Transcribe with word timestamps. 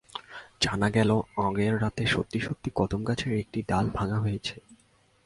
জানা 0.61 0.89
গেল 0.89 1.11
অ্যাগের 1.35 1.81
রাতে 1.81 2.05
সত্যি-সত্যি 2.05 2.71
কদমগাছের 2.75 3.33
একটি 3.39 3.63
ডাল 3.67 3.89
ভাঙা 3.89 4.19
হয়েছে। 4.19 4.55